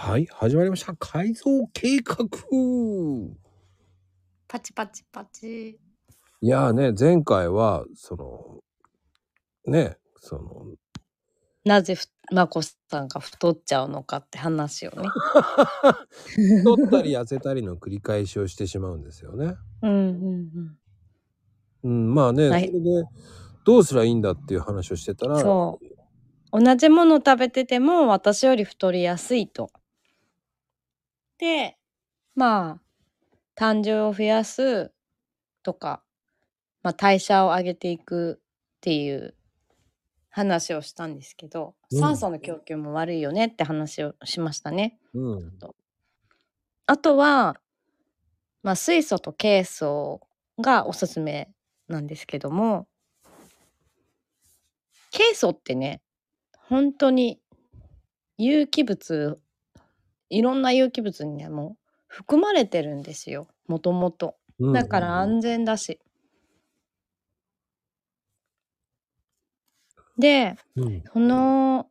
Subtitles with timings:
[0.00, 0.94] はい、始まりました。
[0.94, 2.16] 改造計画。
[4.46, 5.80] パチパチパチ。
[6.40, 8.60] いやーね、前回は、その、
[9.66, 10.42] ね、その、
[11.64, 15.08] なぜふまこさんが太っちゃうのかって話をね。
[16.62, 19.56] 太ったり痩せたりの繰り返しをしてしまうんですよね。
[19.82, 20.76] うんうん
[21.82, 22.86] うん、まあね、はいそれで、
[23.64, 25.80] どうすりゃいいんだっていう話をしてたら、そ
[26.52, 26.62] う。
[26.62, 29.72] 同じもの食べてても私より太りやすいと。
[31.38, 31.76] で、
[32.34, 32.80] まあ、
[33.54, 34.92] 体重を増やす
[35.62, 36.02] とか、
[36.82, 39.34] まあ代謝を上げていくっていう
[40.30, 41.98] 話をしたんですけど、うん。
[41.98, 44.98] 酸素の供給も悪いよねって話をしましたね。
[45.14, 45.52] うん、
[46.86, 47.56] あとは、
[48.62, 50.20] まあ、水素とケイ素
[50.60, 51.50] がおすすめ
[51.88, 52.86] なんですけども、
[55.10, 56.02] ケイ素ってね、
[56.68, 57.40] 本当に
[58.36, 59.40] 有機物、
[60.30, 64.36] いろんな有機物にね、もう含まれてるんですよ、もともと。
[64.60, 66.00] うんだから安全だし。
[70.18, 71.86] で、うん、この、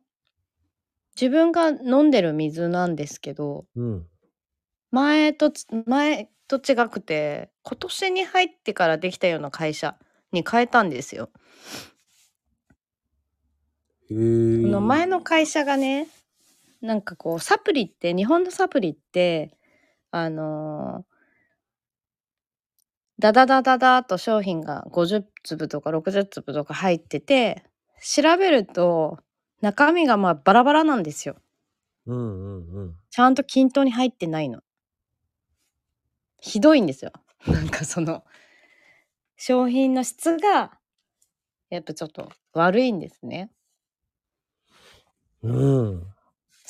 [1.18, 4.06] 自分が飲んでる水なんですけど、うん、
[4.92, 9.96] 前とつ前と違くて今年に入ってからできたような会社
[10.30, 11.30] に変えたんですよ。
[14.10, 16.06] への前の会社がね
[16.80, 19.56] なんかこうサプリって日本のサプリって
[20.10, 21.18] あのー
[23.20, 27.64] ダダダダダーと商品が50粒とか60粒とか入ってて
[28.00, 29.18] 調べると
[29.60, 31.36] 中身がまあバラバラなんですよ。
[32.06, 32.96] うん、うん、うん。
[33.10, 34.60] ちゃんと均等に入ってないの。
[36.40, 37.12] ひどいんですよ。
[37.46, 38.24] なんかその、
[39.36, 40.78] 商品の質が、
[41.70, 43.50] やっぱちょっと悪いんですね。
[45.42, 46.06] うん、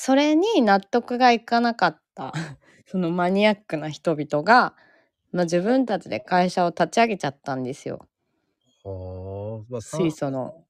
[0.01, 2.33] それに納得がいかなかった、
[2.87, 4.77] そのマニアックな人々が、
[5.33, 8.07] まあ、自分たちで会社を立ち上げちゃったんですよ。
[8.85, 10.65] はあ、まあ、酸水素の。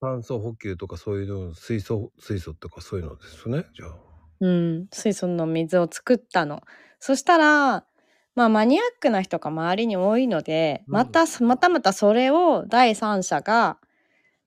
[0.00, 3.96] 酸素補給とかそういうの、水素、水素とかそういうのですね、じゃあ。
[4.40, 6.60] うん、水素の水を作ったの。
[6.98, 7.86] そしたら、
[8.34, 13.78] まあマニアックな人が周りに多いので、うんまた、またまたそれを第三者が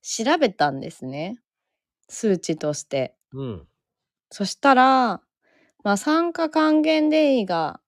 [0.02, 1.40] 調べたんですね。
[2.10, 3.16] 数値として。
[3.32, 3.69] うん、
[4.32, 5.22] そしたら、
[5.84, 7.82] まあ酸化還元電位が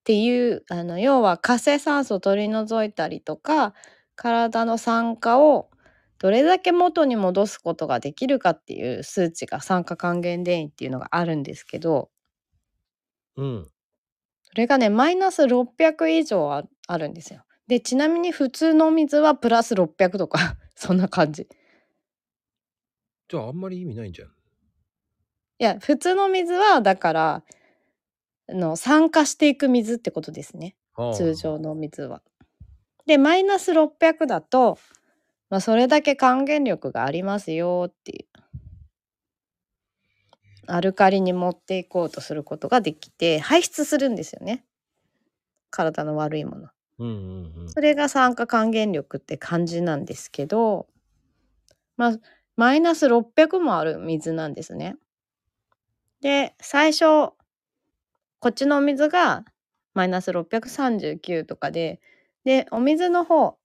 [0.00, 3.74] っていう、あの、要は活性酸素を取り除いたりとか、
[4.16, 5.70] 体の酸化を
[6.18, 12.10] どれだけ元に戻すことができるかっていう数値が酸化還元電位っていうのがあるんですけど、
[13.36, 13.70] うん。
[14.42, 17.44] それがね、マイナス600以上ああるんですよ。
[17.68, 21.42] で、ちなみに普通の水はプラス600とか、 そんな感じ。
[21.42, 21.46] い
[23.30, 24.34] じゃああんまり意味ないんじゃん。
[25.64, 27.44] や、普通の水は、だから、
[28.48, 30.74] あの酸化していく水ってことですね。
[30.94, 31.34] はあ通。
[31.34, 32.22] 常の水は。
[33.06, 34.78] で、マイナス600だと、
[35.50, 38.26] まあ、それだけ還元力がありますよっていう。
[40.66, 44.64] アルカリに持っていこうとすることができて、排出するんですよね。
[45.70, 46.68] 体の悪いもの。
[46.98, 47.68] うんうんうん。
[47.68, 50.86] それが酸化還元力って感じなんですけど、
[51.96, 52.18] まあ、
[52.56, 54.96] マイナス600もある水なんですね。
[56.20, 57.32] で、最初、
[58.40, 59.44] こっちのお水が
[59.94, 62.00] マイナス639とかで、
[62.44, 63.56] で、お水の方、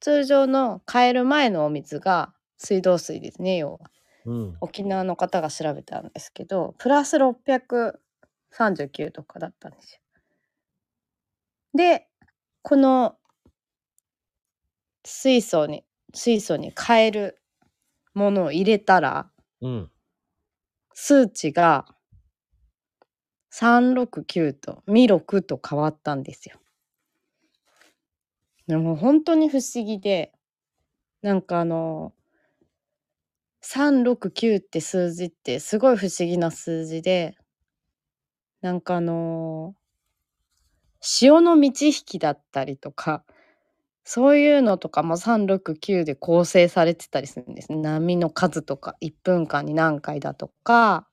[0.00, 3.90] 通常の買える前のお水が水道水ですね、要は。
[4.24, 4.56] うん。
[4.60, 10.00] 沖縄の方が調べたんですけど、プラス639とかだったんですよ。
[11.74, 12.08] で、
[12.62, 13.16] この
[15.04, 17.42] 水素に、水素に変える
[18.14, 19.90] ものを入れたら、うん。
[21.00, 21.86] 数値が
[23.52, 26.58] 369と26と変わったんですよ。
[28.66, 30.32] でも本当に不思議で、
[31.22, 32.14] なんかあの、
[33.62, 37.38] 369って数字ってすごい不思議な数字で、
[38.60, 39.76] なんかあの
[41.00, 43.24] 潮の満ち引きだったりとか、
[44.10, 47.76] そういうのとかも369で構成されてたりするんですね。
[47.76, 51.06] 波の数とか、1分間に何回だとか、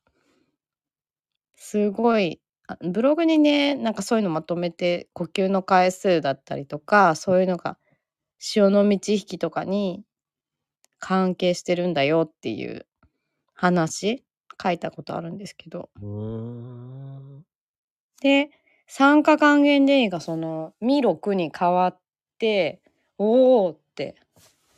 [1.58, 7.78] すごい、あブログにね、なんかそういうのまとめて、呼吸の回数だったりとか、そういうのが
[8.40, 10.06] 潮の満ち引きとかに
[11.00, 12.88] 関係してるんだよっていう
[13.56, 14.24] 話、
[14.64, 15.90] 書いたことあるんですけど。
[15.98, 17.46] うーん。
[18.22, 18.52] で、
[18.88, 22.00] 酸化還元電位がそのミ6に変わっ
[22.40, 22.82] て、
[23.18, 24.16] おおって。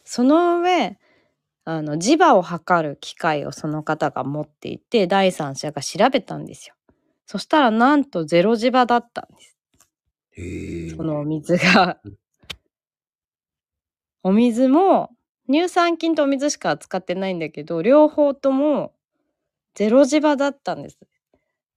[0.03, 0.97] その上、
[1.65, 6.75] あの磁場を測る機械をその方が持っていて第三者が調べたんですよ。
[7.25, 9.57] そしたらなんとゼロ磁場だったんです。
[10.31, 10.89] へえ。
[10.91, 12.17] そのお水がうん。
[14.23, 15.09] お水も
[15.49, 18.93] 乳酸菌とお水しか使ってないんだけど両方とも
[19.75, 20.97] ゼロ磁場だったんです。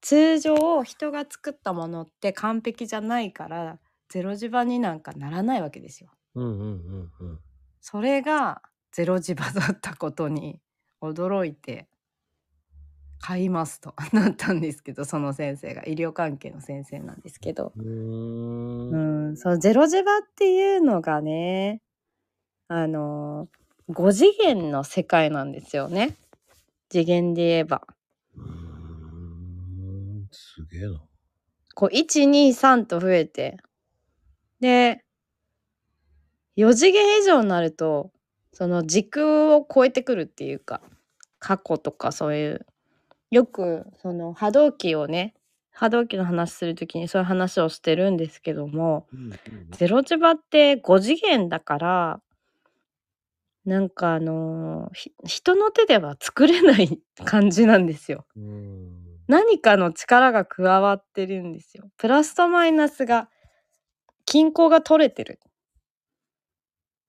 [0.01, 3.79] 通常人が作ったものって完璧じゃないから
[4.09, 6.11] ゼロ磁場になんかならないわけですよ。
[6.35, 7.39] うんうんうんうん。
[7.81, 8.63] それが
[8.93, 10.61] ゼロ磁場だったことに
[11.01, 11.89] 驚いて
[13.21, 21.81] 買いますと なったんですけどその先生が医療関係の先生なんですけどうんんそのゼロ磁場っていうのがね
[22.69, 23.49] あの
[23.89, 26.17] 5次元の世界なんですよね
[26.89, 27.87] 次元で言えば。
[28.37, 30.29] うーん。
[30.33, 31.01] すげえな。
[31.75, 33.59] こう123と増えて
[34.61, 35.05] で
[36.61, 38.11] 4次元以上になると
[38.53, 40.83] その時空を超えてくるっていうか
[41.39, 42.67] 過去とかそういう
[43.31, 45.35] よくその波動機をね
[45.73, 49.37] 波動機の話する時にそういう話をしてるんですけどもうんうん
[49.71, 52.21] ゼロ磁場って5次元だから
[53.65, 58.27] なんかあのーひ人の手では作れない感じなんですよ。
[58.37, 58.91] うん。
[59.29, 61.85] 何かの力が加わってるんですよ。
[61.97, 63.29] プラスとマイナスが
[64.25, 65.39] 均衡が取れてる。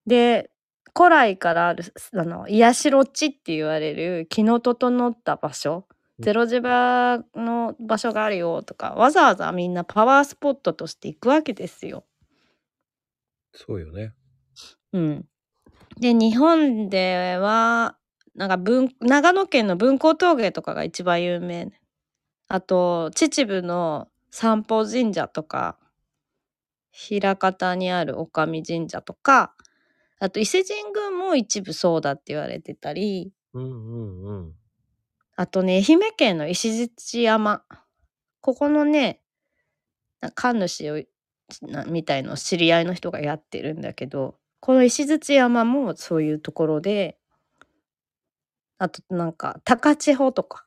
[0.05, 0.49] で
[0.95, 1.83] 古来からある
[2.13, 12.05] あの癒しろ地って言われる気の整った場所うんゼロ磁場の場所があるよとかわざわざみんなパワースポットとして行くわけですよ。
[13.53, 14.13] そうよね。
[14.93, 15.25] うん、
[15.99, 17.97] で日本では
[18.35, 21.71] なんか文長野県の分光峠とかが一番有名
[22.47, 25.77] あと秩父の三宝神社とか
[27.09, 29.55] 枚方にある女将神社とか
[30.21, 34.53] あと伊勢神宮も一部そうだって言われてたりうんうんうん。
[35.35, 37.63] あとね愛媛県の石鎚山
[38.39, 39.19] ここのね
[40.21, 41.03] な神主を
[41.63, 47.17] なみたいの知り合いの人がやってるんだけどこの石鎚山もそういうところで
[48.77, 50.65] あとなんか高千穂とか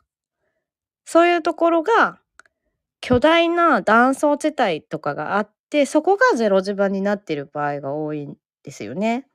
[1.04, 2.18] そういうところが
[3.00, 9.28] 巨大な断層地帯とかがあってそこがゼロ磁場になってる場合が多いんですよね。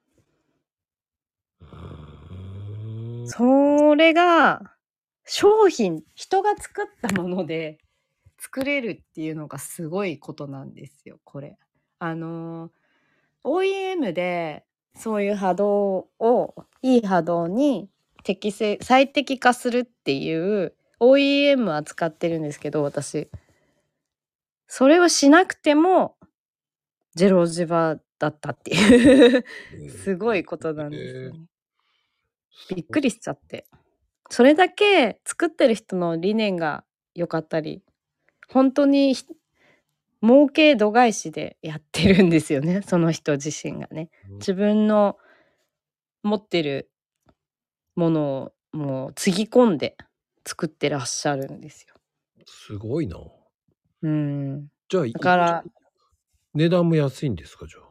[1.62, 4.62] うーんそれが
[5.26, 7.78] 商品人が作ったもので
[8.40, 11.58] 作れるっていうのがすごいことなんですよこれ。
[12.00, 12.72] あの
[13.44, 14.66] OEM で
[14.96, 17.90] そういう波動をいい波動に
[18.24, 23.30] 適正最適化するっていう OEM は使ってるんですけど私
[24.68, 26.16] それをしなくても
[27.16, 29.46] ゼロ磁場だったっていう
[30.04, 31.40] すごいことなんですよね。
[32.76, 33.66] びっくりしちゃって
[34.30, 36.84] それだけ作ってる人の理念が
[37.16, 37.82] 良かったり
[38.48, 39.26] 本当にひ
[40.22, 45.18] 儲け度外視でやってるんですよねその人自身がねうん自分の
[46.24, 46.92] 持ってる
[47.96, 49.98] ものをもうつぎ込んで
[50.46, 51.96] 作ってらっしゃるんですよ。
[52.46, 53.18] すごいな。
[54.02, 55.64] うんじゃあ、だから
[56.54, 57.84] 値段も安いんですか、じゃあ？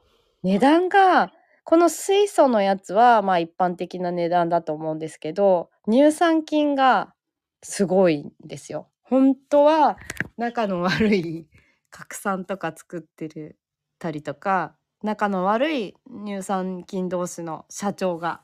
[0.42, 1.32] 値段が
[1.68, 7.12] この水素のやつはまあ一般的な値段だと思うんですけど乳酸菌が
[7.62, 8.88] すごいんですよ。
[9.02, 9.98] 本当は
[10.38, 11.46] 仲の悪い
[11.90, 13.58] 核酸とか作ってる
[13.98, 15.94] たりとか仲の悪い
[16.24, 18.40] 乳酸菌同士の社長が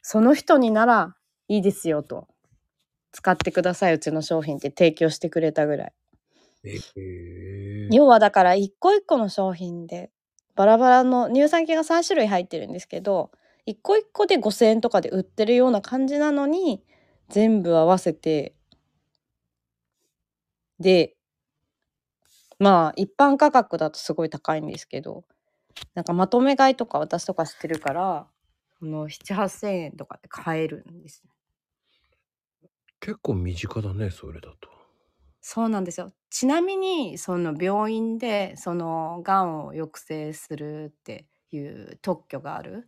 [0.00, 1.16] その人になら
[1.48, 2.28] いいですよと
[3.10, 5.92] 使ってくださいうちの商品って提供してくれたぐらい。
[6.62, 10.12] ええ要はだから一個一個の商品で
[10.58, 13.30] バラバラの乳酸菌が3種類入ってるんですけど
[13.64, 16.82] 一個一個で5,000円とかで売ってるような感じなのに
[17.28, 18.56] 全部合わせて
[20.80, 21.14] で
[22.58, 25.22] まあ一般価格だとすごい高いんですけど
[25.94, 28.26] なんかまとめ買いとか私とかしてるから
[28.80, 31.30] この7,8,000円とかで買えるんですね
[32.98, 34.77] 結構身近だね、それだと。
[35.50, 36.12] そうなんですよ。
[36.28, 42.86] ちなみにその病院でそのがんを抑制するっていう特許がある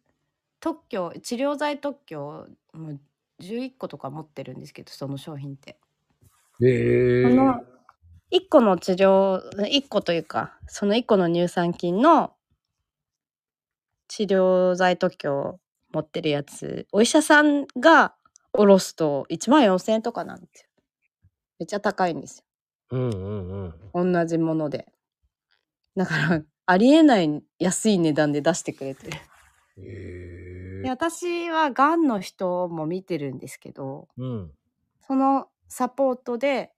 [0.61, 3.01] 特許治療剤特許もう
[3.41, 5.79] 11個とか持ってるんですけどその商品って。
[6.63, 7.65] ええその
[8.31, 12.35] 1個の治療1個というかその1個の乳酸菌の
[14.09, 15.61] 治療剤特許を
[15.95, 18.15] 持ってるやつお医者さんが
[18.53, 20.69] おろすと1万4,000円とかなんですよ。
[21.59, 22.45] めっちゃ高いんですよ。
[22.91, 24.13] うんうんうん。
[24.13, 24.93] 同じもので。
[25.97, 29.19] だから、ありえない安い値段で出してくれてる。
[29.79, 34.53] えで私はがんの人も見てるんですけどうん。
[35.07, 36.73] そのサポートで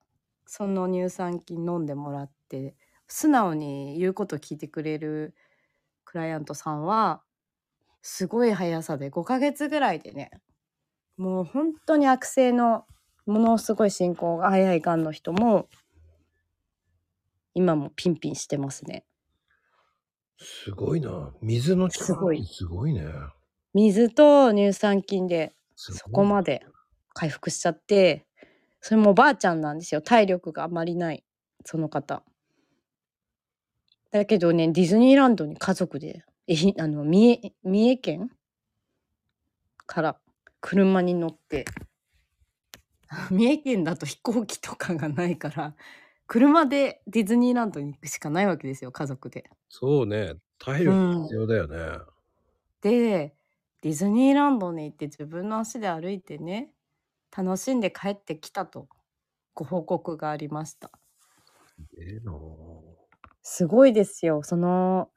[0.47, 2.75] その乳酸菌飲んでもらって
[3.07, 5.35] 素直に言うこと聞いてくれる
[6.05, 7.23] クライアントさんは
[8.03, 10.31] すごい速さで5ヶ月ぐらいでね
[11.17, 12.85] もう本当に悪性の
[13.27, 15.69] ものすごい進行が早いがんの人も
[17.55, 19.05] 今もピンピンしてますね。
[20.39, 21.33] すごいな。
[21.41, 23.05] 水の力すごいすごいね。
[23.75, 26.65] 水と乳酸菌でそこまで
[27.15, 28.27] 回復しちゃって
[28.81, 31.25] それもおばあちゃんなんですよ体力があまりない
[31.65, 32.23] その方
[34.11, 38.31] だけどねディズニーランドに家族でえひあの三重三重県
[39.87, 40.17] から
[40.61, 41.65] 車に乗って
[43.31, 45.75] 三重県だと飛行機とかがないから
[46.27, 49.51] 車でディズニーランドに行くしかないわけですよ家族で。
[49.69, 50.35] そうね。
[50.59, 51.99] 体力必要だよね。
[52.81, 53.35] で
[53.83, 56.73] ディズニーランドに行って自分の足で歩いてね
[57.37, 58.89] 楽しんで帰ってきたと
[59.55, 60.91] ご報告がありました。
[61.99, 62.33] ええな。
[63.43, 64.43] すごいですよ。
[64.43, 65.11] その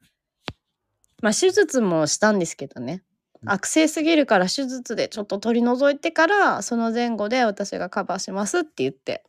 [1.21, 3.03] まあ手術もしたんですけどね。
[3.45, 9.23] 悪性すぎるから手術でちょっと取り除いてからその前後で私がカバーしますって言って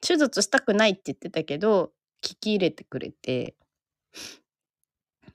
[0.00, 3.54] 手術したくないって言ってたけど聞き入れてくれて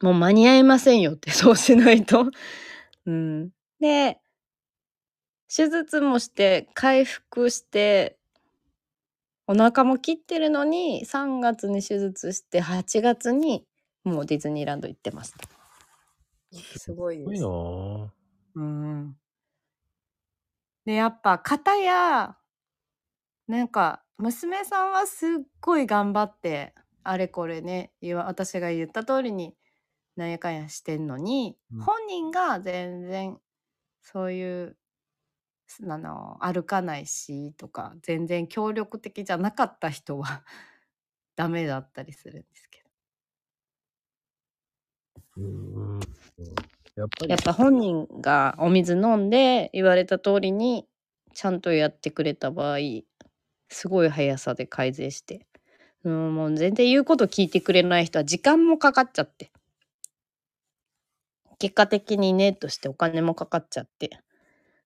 [0.01, 2.29] もう間に合いませんよって そうしないと。
[3.05, 4.19] うん、で
[5.53, 8.17] 手術もして回復して
[9.45, 13.65] お腹も切ってるのに3月に手術して8月に
[14.03, 15.47] もうディズニーランド行ってました。
[16.77, 17.45] すごいですすごいな。
[17.45, 18.09] ぁ
[18.55, 19.17] うん。
[20.85, 22.37] で、やっぱ、方や、
[23.53, 25.29] なんか、娘さんはすっ
[25.61, 29.53] ごい頑張って、あれこれね、言わ私が言った通りに、
[30.15, 33.37] なんやかんやしてんのに、うん本人が全然、
[34.01, 34.75] そういう、
[35.67, 40.43] すあの、歩かないし、とか、全然協力的じゃなかった人は、
[41.35, 42.89] ダメだったりするんですけど。
[45.37, 45.99] うん。
[46.95, 50.87] やっぱりやっぱ本人がお水飲んで言われた通りに
[51.35, 52.77] ちゃんとやってくれた場合
[53.73, 55.45] すごい速さで改善して。
[56.03, 59.51] うんもう全然言うこと聞いてくれない人は時間もかかっちゃって。
[61.59, 64.19] 結果的にねとしてお金もかかっちゃって。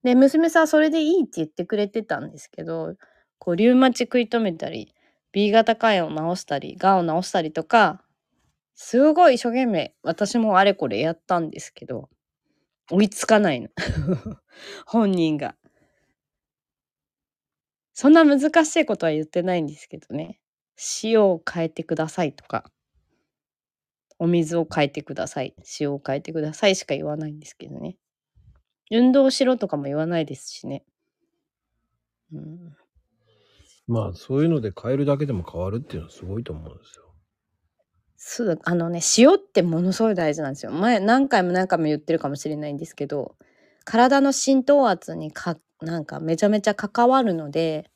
[0.04, 2.96] で娘さんはそれでいいって言ってくれてたんですけど
[3.40, 4.94] こうリウマチ食い止めたり
[5.32, 8.02] B 型肝炎を治したりがんを治したりとか
[8.76, 12.10] すごい一生懸命私もあれこれやったんですけど
[12.90, 13.70] 追いつかないの。
[14.86, 15.56] 本人が。
[18.00, 20.40] そんな難しいことは言ってないんですけどね。
[21.02, 22.70] 塩を変えてくださいとか。
[24.20, 25.56] お水を変えてください。
[25.80, 27.98] 塩を変えてくださいしか言わないんですけどね。
[28.92, 30.86] 運動しろとかも言わないですしね。
[32.32, 32.76] うん。
[33.88, 37.04] まあそういうので変えるだけでも変わるっていうのはすごいと思うんですよ。
[38.16, 40.72] そうあのね塩ってものすごい大事なんですよ。
[40.72, 43.36] 前何回も何回も言ってるかもしれないんですけど
[43.86, 47.90] 体の浸透圧にかなんかめちゃめちゃ関わるので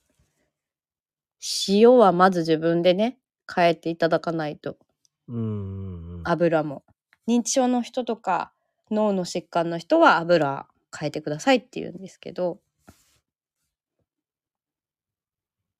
[1.67, 3.17] 塩はまず自分でね
[3.53, 4.77] 変えていただかないと。
[6.23, 6.83] 油も。
[7.27, 8.51] 認知症の人とか
[8.91, 12.59] 脳の疾患の人は油変えてくださいって言うんですけど。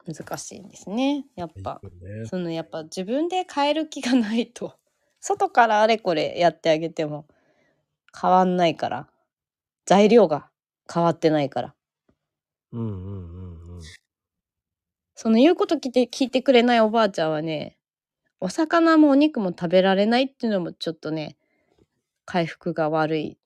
[0.07, 1.79] 難しいんですねやっぱ。
[1.83, 4.73] ね、そのやっぱ自分で変える気がないと。
[5.19, 7.27] 外からあれこれやってあげても
[8.19, 9.07] 変わんないから。
[9.85, 10.49] 材料が
[10.91, 11.75] 変わってないから
[12.73, 12.91] うんうんう
[13.77, 13.83] んうん。
[15.15, 17.77] その言うこと聞いて聞いてくれないおばあちゃんはね
[18.41, 21.37] お魚もお肉も食べられないっていうのもちょっとね
[22.25, 23.37] 回復が悪い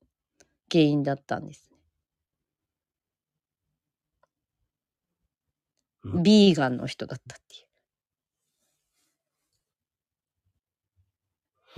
[0.71, 1.69] 原因だったんです
[6.03, 6.23] うん。
[6.23, 7.67] ビーガンの人だったっていう。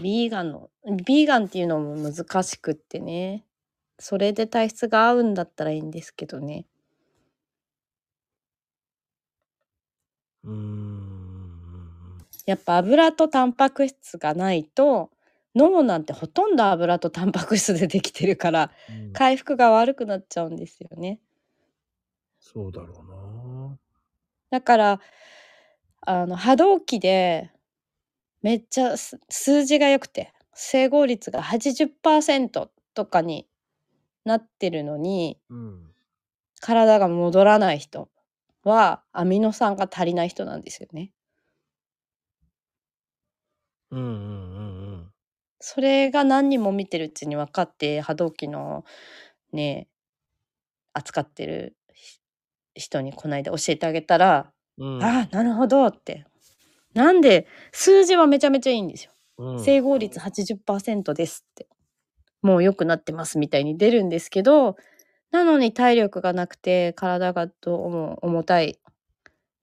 [0.02, 0.70] ビーガンの
[1.06, 3.46] ビーガンっていうのも難しくってね。
[4.00, 6.66] それで体質が合うんだったらいいんですけどね
[10.37, 10.37] うーん。
[12.46, 15.12] やっぱ油とタンパク質がないと
[15.56, 21.20] 脳なんてほとんど油とタンパク質でできてるからうん回復が悪くなっちゃうんですよね
[22.40, 23.12] そうだろう
[23.70, 23.78] な。
[24.50, 25.02] だから
[26.02, 27.52] あの波動期で
[28.42, 33.48] めっちゃす数字が良くて整合率が80%とかに
[34.24, 35.84] なってるのにうん。
[36.60, 38.10] 体が戻らない人
[38.68, 41.12] はアミノ酸が足りない人なんですよね。
[43.92, 44.22] うんうんうんう
[44.98, 45.12] ん。
[45.60, 48.86] それが何人も見てるうちに分かって波動機の
[49.52, 49.88] ね
[50.94, 52.20] 扱ってるひ
[52.76, 55.04] 人にこないだ教えてあげたら、うん。
[55.04, 56.26] ああなるほどって
[56.94, 59.12] なんで数字はめちゃめちゃいいんですよ。
[59.38, 61.68] うん整合率80%ですって
[62.42, 64.78] もう良くなってますみたいに出るんですけど
[65.32, 68.80] なのに体力がなくて体がどうも重たい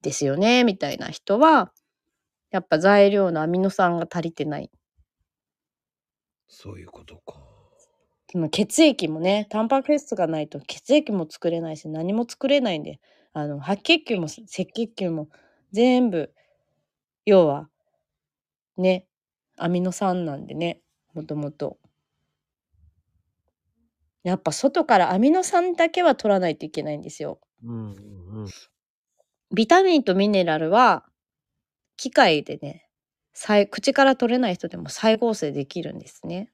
[0.02, 1.72] ですよねみたいな人は
[2.50, 4.70] やっぱ材料のアミノ酸が足りてない
[6.48, 7.40] そういうことか。
[8.30, 12.98] その血液もねタンパク質がないと血液も作れないし何も作れないんで
[13.32, 15.28] あの白血球も赤血球も
[15.72, 16.32] 全部
[17.26, 17.68] 要は
[18.76, 19.06] ね
[19.56, 20.80] アミノ酸なんでね
[21.14, 21.78] もともと
[24.24, 28.48] やっぱ外からアミノ酸だけは取らないといけないんですようんうんうん。
[29.54, 31.04] ビタミンとミネラルは
[31.96, 32.88] 機械でね
[33.32, 36.50] 再口から取れない人でも再合成できるんですね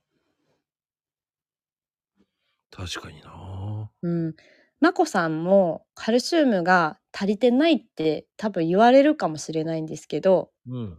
[2.71, 3.91] 確かにな。
[4.03, 4.35] うん。
[4.81, 10.99] まこさんもカルシウムが足りてないって多分言われるかもしれないんですけど、うん。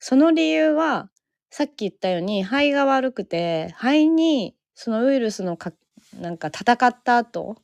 [0.00, 1.10] その理由は
[1.50, 5.72] さっき言ったように肺が悪くて肺にそのウイルスのか
[6.20, 7.56] なんか戦った後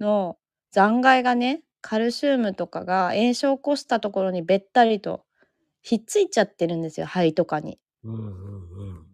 [0.00, 0.36] の
[0.70, 5.24] 残骸がねカルシウムとかが炎症を起こしたところにべったりと
[5.82, 7.78] ひっついちゃってるんですよ肺とかに。
[8.04, 9.06] うんうんうん。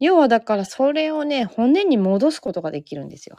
[0.00, 3.38] 要はだからそれをね骨に戻すことができるんですよ。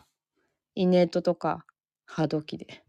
[0.75, 1.65] イネートとか
[2.05, 2.83] 波動機で。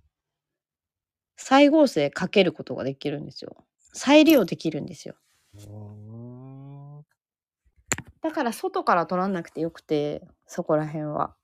[1.37, 3.57] 再合成かけることができるんですよ。
[3.93, 5.17] 再利用できるんですよ。
[5.69, 7.05] うん
[8.23, 11.35] だから外から取らなくてよくてそこら辺は。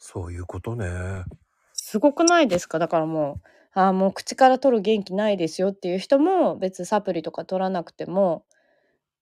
[0.00, 0.88] そういうことね。
[1.74, 2.78] すごくないですか？
[2.78, 8.44] だからもうああもう口から取る元気ないですよっていう人も別にサプリとか取らなくても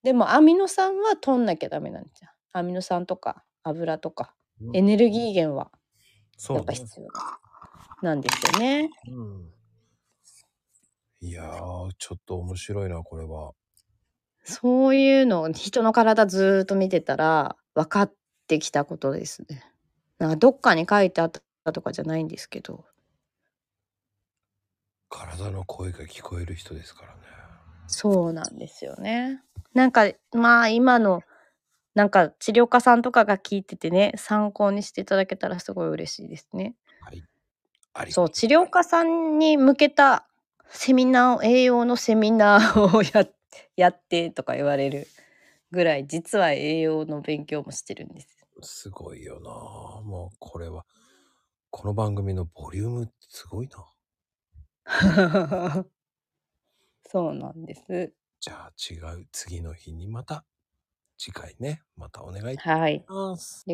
[0.03, 2.31] でもアミノ酸は取んなきゃダメなんですよ。
[2.53, 4.35] アミノ酸とか油とか
[4.73, 5.71] エネルギー源は
[6.37, 6.59] そうね。
[6.59, 7.09] やっぱ必要
[8.03, 8.89] なんですよね。
[9.11, 9.53] うん。
[11.21, 13.53] いやー、ちょっと面白いな、これは。
[14.45, 18.15] そういうのを人の体ずーっと見てたら分かっ
[18.47, 19.65] てきたことですね。
[20.19, 21.31] なんかどっかに書いてあっ
[21.65, 22.85] たとかじゃないんですけど
[25.09, 27.21] 体の声が聞こえる人ですからね。
[27.87, 29.43] そうなんですよね。
[29.73, 31.23] なんかまあ今の
[31.95, 36.75] なんか治療家さんとかが聞いててね参考にしていただけたらすごい嬉しいですね。
[37.01, 37.25] はい。
[37.95, 40.27] ありそう治療家さんに向けた
[40.69, 43.27] セミナーを栄養のセミナーを や
[43.77, 45.09] やってとか言われる
[45.71, 48.38] ぐらい実は栄養の勉強もしてるんです。
[48.63, 49.51] すごいよな。
[50.03, 50.87] もうこれは、
[51.71, 53.87] この番組のボリュームすごいな。
[57.03, 58.15] そうなんです。
[58.41, 60.45] じゃあ違う次の日にまた
[61.19, 63.09] 次回ね、またお願いしはい。
[63.09, 63.69] ます。